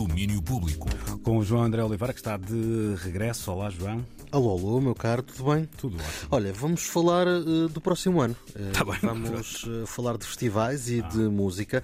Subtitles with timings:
[0.00, 0.88] Domínio Público.
[1.22, 3.52] Com o João André Oliveira, que está de regresso.
[3.52, 4.02] Olá, João.
[4.32, 5.68] Alô, alô, meu caro, tudo bem?
[5.76, 6.28] Tudo ótimo.
[6.30, 8.36] Olha, vamos falar uh, do próximo ano.
[8.50, 11.82] Uh, Tá bem, vamos uh, falar de festivais e de música.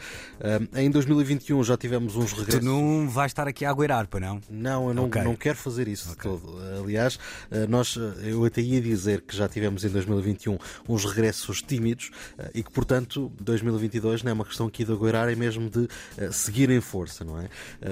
[0.77, 2.65] Em 2021 já tivemos uns Tu regressos.
[2.65, 4.41] não vais estar aqui a agueirar, para não?
[4.49, 5.23] Não, eu não, Ok.
[5.25, 6.57] não quero fazer isso de todo.
[6.81, 7.19] Aliás,
[7.69, 10.57] nós, eu até ia dizer que já tivemos em 2021
[10.89, 12.13] uns regressos tímidos
[12.55, 15.89] e que, portanto, 2022 não é uma questão aqui de agueirar, é mesmo de
[16.33, 17.49] seguir em força, não é?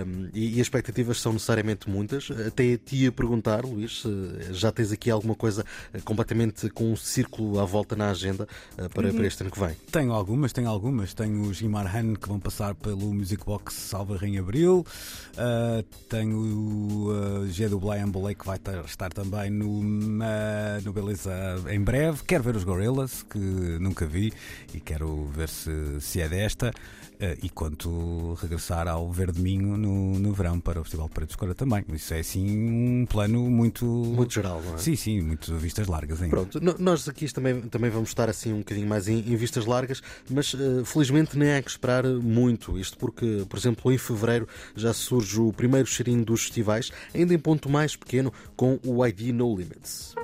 [0.07, 2.29] Um, E, e as expectativas são necessariamente muitas.
[2.31, 6.97] Até te ia perguntar, Luís, se já tens aqui alguma coisa eh, completamente com um
[6.97, 8.47] círculo à volta na agenda
[8.79, 9.77] eh, para, para este ano que vem?
[9.91, 11.15] Tenho algumas, tenho algumas.
[11.15, 14.85] Tenho os Imarhan que vão passar pelo Music Box Salva em Abril.
[15.37, 17.11] Ah, tenho o
[17.43, 21.33] uh, G do Boley que vai tar- estar também no, na- no Beleza
[21.71, 22.23] em breve.
[22.25, 24.33] Quero ver os Gorillaz, que nunca vi,
[24.73, 25.71] e quero ver se,
[26.01, 26.73] se é desta.
[27.21, 31.29] Ah, e quanto regressar ao Verde Minho no, no verão para o Festival de Preto
[31.29, 31.85] de Escora também.
[31.93, 32.45] Isso é assim
[33.03, 33.85] um plano muito.
[33.87, 34.79] Muito geral, não é?
[34.79, 36.35] Sim, sim, muito vistas largas ainda.
[36.37, 40.03] Pronto, nós aqui também, também vamos estar assim um bocadinho mais em, em vistas largas,
[40.29, 42.79] mas eh, felizmente nem há que esperar muito.
[42.79, 47.39] Isto porque, por exemplo, em fevereiro já surge o primeiro cheirinho dos festivais, ainda em
[47.39, 50.15] ponto mais pequeno, com o ID No Limits.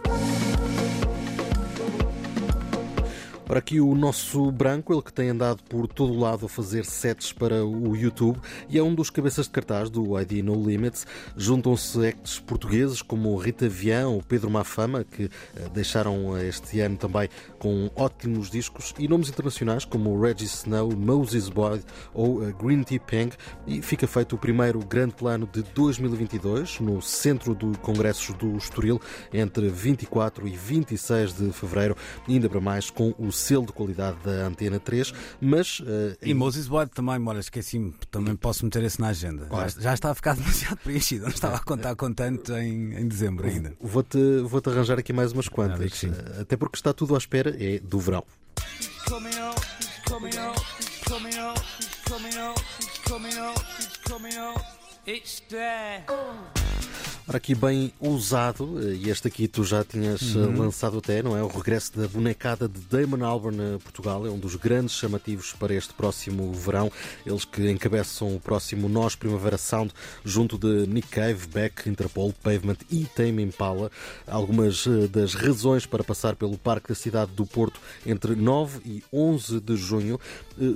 [3.51, 6.85] Ora, aqui o nosso branco, ele que tem andado por todo o lado a fazer
[6.85, 11.05] sets para o YouTube e é um dos cabeças de cartaz do ID No Limits.
[11.37, 16.97] Juntam-se actos portugueses como Rita Vian ou Pedro Mafama, que eh, deixaram eh, este ano
[16.97, 17.29] também
[17.59, 21.85] com ótimos discos, e nomes internacionais como Reggie Snow, Moses Boyd
[22.15, 23.31] ou eh, Green Tea Peng.
[23.67, 29.01] E fica feito o primeiro grande plano de 2022 no centro do Congressos do Estoril
[29.33, 31.97] entre 24 e 26 de fevereiro,
[32.29, 36.69] ainda para mais com o selo de qualidade da Antena 3, mas eh, E Moses
[36.69, 39.49] Boyd também, olha, esqueci-me, também posso meter esse na agenda.
[39.51, 43.09] Já, já está a ficar demasiado preenchido, não estava a contar com tanto em, em
[43.09, 43.73] dezembro ainda.
[43.81, 46.05] Vou-te vou-te arranjar aqui mais umas quantas.
[46.05, 48.25] Eh, Até porque está tudo à espera é do verão.
[55.07, 56.05] It's there.
[57.31, 60.63] Ora, aqui bem ousado, eh, e este aqui tu já tinhas eh, Uhum.
[60.65, 61.43] lançado até, não é?
[61.45, 65.73] O regresso da bonecada de Damon Albarn a Portugal é um dos grandes chamativos para
[65.73, 66.91] este próximo verão.
[67.25, 69.93] Eles que encabeçam o próximo Nós Primavera Sound
[70.25, 73.93] junto de Nick Cave, Beck, Interpol, Pavement e Tame Impala.
[74.27, 79.05] Algumas eh, das razões para passar pelo Parque da Cidade do Porto entre 9 e
[79.13, 80.19] 11 de junho.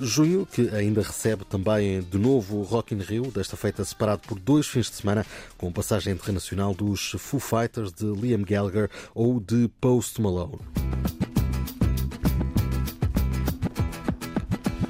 [0.00, 4.38] Junho que ainda recebe também de novo o Rock in Rio, desta feita separado por
[4.38, 5.26] dois fins de semana,
[5.58, 6.43] com passagem internacional
[6.76, 10.58] dos Foo Fighters de Liam Gallagher ou de Post Malone.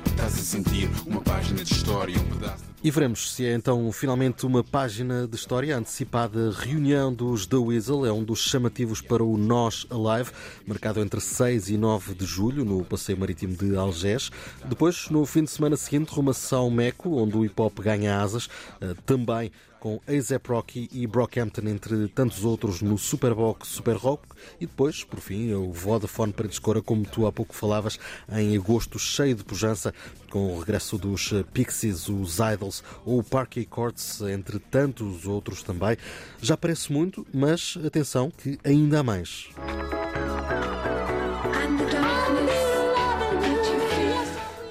[0.07, 3.91] Estás a sentir uma página de história, um pedaço de E veremos se é então
[3.93, 5.77] finalmente uma página de história.
[5.77, 10.33] A antecipada reunião dos The Weasel é um dos chamativos para o Nós Alive,
[10.67, 14.31] marcado entre 6 e 9 de julho no Passeio Marítimo de Algés.
[14.65, 18.49] Depois, no fim de semana seguinte, rumo-se ao Meco, onde o hip hop ganha asas,
[18.81, 19.53] eh, também
[19.84, 24.22] com A$AP Rocky e Brockhampton, entre tantos outros, no Superbox Super Rock.
[24.59, 27.99] E depois, por fim, o Vodafone para Descora, como tu há pouco falavas,
[28.33, 29.93] em agosto, cheio de pujança,
[30.31, 35.99] com o regresso dos Pixies, os Idols ou o Parquet Courts, entre tantos outros também.
[36.41, 39.50] Já parece muito, mas atenção que ainda há mais.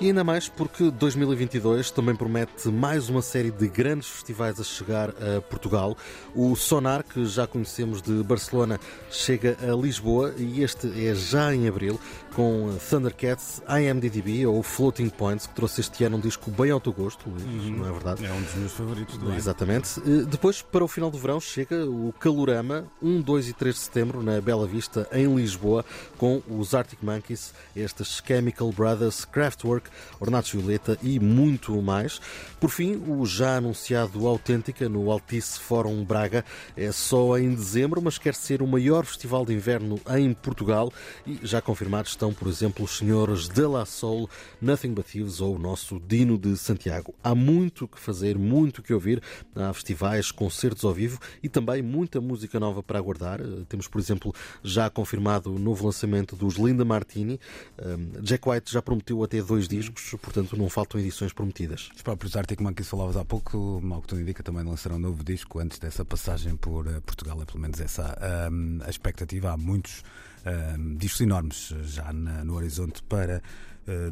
[0.03, 5.11] E ainda mais porque 2022 também promete mais uma série de grandes festivais a chegar
[5.11, 5.95] a Portugal.
[6.35, 8.77] O Sonar, que já conhecemos de Barcelona,
[9.09, 11.97] chega a Lisboa e este é já em abril,
[12.35, 16.91] com Thundercats, IMDDB ou Floating Points, que trouxe este ano um disco bem ao teu
[16.91, 18.25] gosto, Luís, não é verdade?
[18.25, 19.37] É um dos meus favoritos do ano.
[19.37, 20.01] Exatamente.
[20.01, 23.81] Eh, Depois, para o final do verão, chega o Calorama, 1, 2 e 3 de
[23.81, 25.85] setembro, na Bela Vista, em Lisboa,
[26.17, 32.19] com os Arctic Monkeys, estes Chemical Brothers, Kraftwerk, Ornatos Violeta e muito mais.
[32.59, 36.45] Por fim, o já anunciado Autêntica no Altice Fórum Braga
[36.75, 40.91] é só em dezembro, mas quer ser o maior festival de inverno em Portugal
[41.25, 44.29] e já confirmados estão, por exemplo, os senhores de La Soul,
[44.61, 47.13] Nothing But Thieves ou o nosso Dino de Santiago.
[47.23, 49.21] Há muito que fazer, muito que ouvir.
[49.55, 53.41] Há festivais, concertos ao vivo e também muita música nova para aguardar.
[53.41, 54.33] Eh, Temos, por exemplo,
[54.63, 57.39] já confirmado o novo lançamento dos Linda Martini.
[57.79, 59.82] Um, Jack White já prometeu até dois discos,
[60.21, 61.89] portanto não faltam edições prometidas.
[61.95, 65.23] Os próprios Arctic Monkeys falavas há pouco, mal que tu indica, também lançaram um novo
[65.23, 69.51] disco antes dessa passagem por eh, Portugal, é pelo menos essa ahm, a expectativa.
[69.51, 70.03] Há muitos
[70.45, 73.41] ahm, discos enormes já na- no horizonte para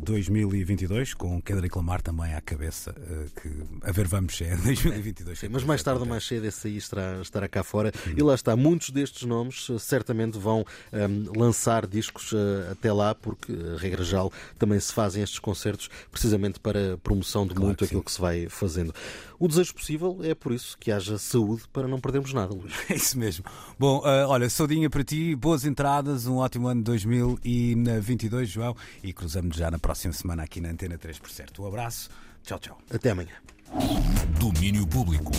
[0.02, 2.94] 2022, com Kendrick Lamar também à cabeça.
[2.98, 3.50] eh, que
[3.82, 5.40] a ver, vamos, é 2022.
[5.40, 7.92] Sim, mas mais tarde ou mais cedo esse aí estará, estará cá fora.
[8.16, 13.16] E lá está, muitos destes nomes eh, certamente vão ehm, lançar discos eh, até lá,
[13.16, 17.86] porque, eh, regra geral, também se fazem estes concertos precisamente para promoção de muito que
[17.86, 18.06] aquilo sim.
[18.06, 18.94] que se vai fazendo.
[19.40, 22.74] O desejo possível é por isso que haja saúde para não perdermos nada, Luís.
[22.92, 23.46] É isso mesmo.
[23.80, 29.61] Bom, eh, olha, saudinha para ti, boas entradas, um ótimo ano 2022, João, e cruzamos
[29.62, 31.62] já na próxima semana aqui na Antena 3 por certo.
[31.62, 32.10] Um abraço,
[32.44, 32.80] tchau, tchau.
[32.90, 33.36] Até amanhã.
[34.40, 35.32] Domínio público.